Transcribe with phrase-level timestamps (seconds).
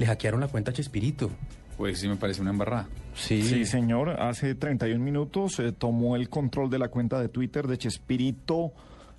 [0.00, 1.30] le hackearon la cuenta a Chespirito.
[1.76, 2.88] Pues sí me parece una embarrada.
[3.14, 4.08] Sí, Sí, señor.
[4.18, 8.72] Hace 31 minutos eh, tomó el control de la cuenta de Twitter de Chespirito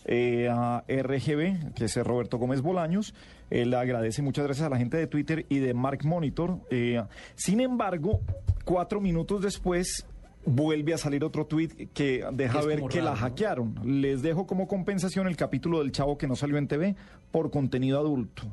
[0.05, 3.13] eh, a RGB, que es Roberto Gómez Bolaños.
[3.51, 6.57] Él agradece muchas gracias a la gente de Twitter y de Mark Monitor.
[6.71, 6.99] Eh,
[7.35, 8.21] sin embargo,
[8.65, 10.07] cuatro minutos después
[10.47, 14.01] vuelve a salir otro tweet que deja es ver que la hackearon.
[14.01, 16.95] Les dejo como compensación el capítulo del chavo que no salió en TV
[17.31, 18.47] por contenido adulto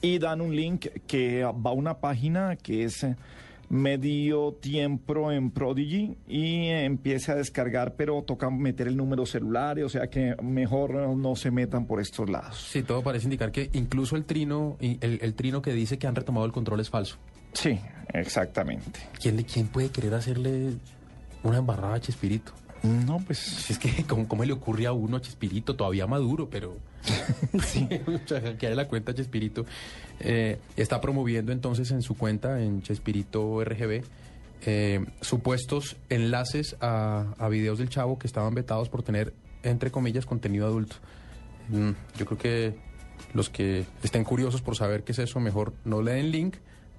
[0.00, 3.16] y dan un link que va a una página que es eh,
[3.68, 9.88] medio tiempo en Prodigy y empiece a descargar, pero toca meter el número celular, o
[9.88, 12.68] sea que mejor no se metan por estos lados.
[12.70, 16.14] Sí, todo parece indicar que incluso el trino, el, el trino que dice que han
[16.14, 17.16] retomado el control es falso.
[17.52, 17.78] Sí,
[18.12, 19.00] exactamente.
[19.20, 20.74] ¿Quién, quién puede querer hacerle
[21.42, 22.52] una embarrada a Chespirito?
[22.86, 25.76] No, pues Si es que, ¿cómo, cómo le ocurre a uno a Chespirito?
[25.76, 26.76] Todavía maduro, pero...
[27.64, 27.88] sí.
[28.58, 29.64] que la cuenta Chespirito.
[30.20, 34.02] Eh, está promoviendo entonces en su cuenta, en Chespirito RGB,
[34.64, 40.26] eh, supuestos enlaces a, a videos del chavo que estaban vetados por tener, entre comillas,
[40.26, 40.96] contenido adulto.
[41.68, 42.86] Mm, yo creo que
[43.34, 46.56] los que estén curiosos por saber qué es eso, mejor no le den link,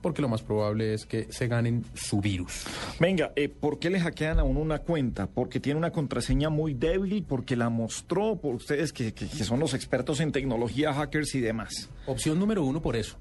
[0.07, 2.63] porque lo más probable es que se ganen su virus.
[2.99, 5.27] Venga, eh, ¿por qué le hackean a uno una cuenta?
[5.27, 9.59] Porque tiene una contraseña muy débil, porque la mostró por ustedes que, que- que son
[9.59, 11.89] los expertos en tecnología, hackers y demás.
[12.05, 13.17] Opción número uno por eso.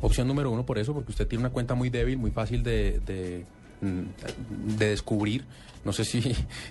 [0.00, 3.00] Opción número uno por eso, porque usted tiene una cuenta muy débil, muy fácil de,
[3.06, 3.44] de,
[3.80, 5.44] mm, de descubrir.
[5.84, 6.20] No sé si,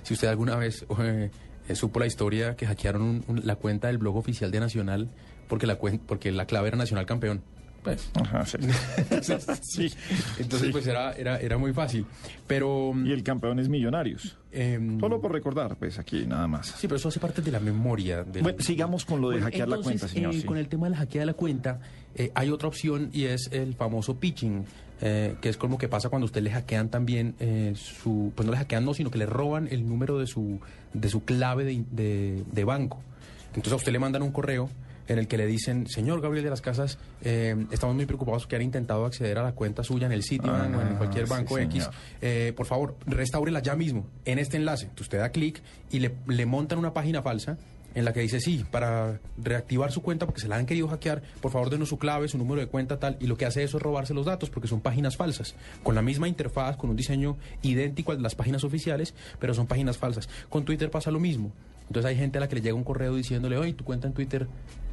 [0.03, 1.31] si usted alguna vez eh,
[1.69, 5.09] eh, supo la historia que hackearon un- un- la cuenta del blog oficial de Nacional
[5.47, 7.41] porque la, porque la clave era Nacional Campeón.
[7.85, 8.57] Pues, Ajá, sí.
[9.61, 9.93] sí.
[10.39, 10.71] entonces sí.
[10.71, 12.05] pues era, era, era muy fácil.
[12.47, 12.93] Pero...
[13.05, 14.37] Y el campeón es Millonarios.
[14.51, 16.67] em, Solo por recordar, pues aquí nada más.
[16.67, 18.25] Sí, pero eso hace parte de la memoria.
[18.41, 20.45] Bueno, sigamos con lo de hackear la cuenta, señor, eh, sí.
[20.47, 21.79] Con el tema de la hackeada de la cuenta,
[22.15, 24.65] eh, hay otra opción y es el famoso pitching,
[25.01, 28.31] eh, que es como que pasa cuando usted le hackean también eh, su...
[28.35, 30.59] Pues no le hackean, no, sino que le roban el número de su,
[30.93, 33.01] de su clave de, de- de banco.
[33.49, 34.69] Entonces a usted le mandan un correo
[35.07, 38.55] en el que le dicen, señor Gabriel de las Casas, eh, estamos muy preocupados porque
[38.55, 41.31] han intentado acceder a la cuenta suya en el sitio o en Ah, cualquier sí,
[41.33, 41.83] banco X.
[41.83, 41.95] señor.
[42.21, 44.83] Eh, por favor, restáurela ya mismo en este enlace.
[44.85, 45.61] Entonces usted da clic
[45.91, 47.57] y le, le montan una página falsa
[47.93, 51.21] en la que dice, sí, para reactivar su cuenta porque se la han querido hackear,
[51.39, 53.77] por favor denos su clave, su número de cuenta tal, y lo que hace eso
[53.77, 57.37] es robarse los datos porque son páginas falsas, con la misma interfaz, con un diseño
[57.61, 60.27] idéntico al de las páginas oficiales, pero son páginas falsas.
[60.49, 61.53] Con Twitter pasa lo mismo.
[61.87, 64.13] Entonces hay gente a la que le llega un correo diciéndole, oye, tu cuenta en
[64.13, 64.47] Twitter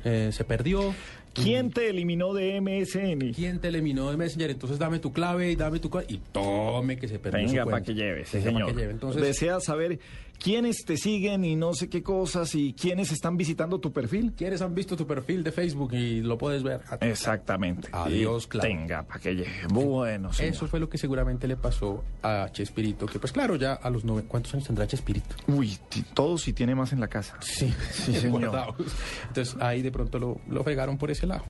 [0.04, 0.94] eh, se perdió.
[1.32, 3.32] ¿Quién te eliminó de MSN?
[3.32, 4.50] ¿Quién te eliminó de Messenger?
[4.50, 7.94] Entonces dame tu clave y dame tu y tome que se perdió Venga, para que
[7.94, 8.69] lleve, sí, Venga, pa' señor.
[8.75, 8.92] que lleve.
[8.92, 9.98] Entonces, ¿Deseas saber
[10.42, 14.32] quiénes te siguen y no sé qué cosas y quiénes están visitando tu perfil?
[14.36, 16.80] ¿Quieres han visto tu perfil de Facebook y lo puedes ver?
[17.00, 17.88] Exactamente.
[17.92, 18.69] Adiós, Y claro.
[18.69, 19.66] Tenga, para que llegue.
[19.69, 20.53] Bueno, señor.
[20.54, 24.04] Eso fue lo que seguramente le pasó a Chespirito, que pues claro, ya a los
[24.04, 24.25] nueve...
[24.26, 25.36] ¿Cuántos años tendrá Chespirito?
[25.47, 27.36] Uy, ti- todo si tiene más en la casa.
[27.41, 28.74] Sí, Sí, señor.
[29.28, 31.44] Entonces ahí de pronto lo, lo fregaron por ese lado.